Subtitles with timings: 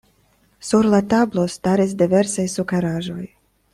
[0.69, 3.23] Sur la tablo staris diversaj sukeraĵoj.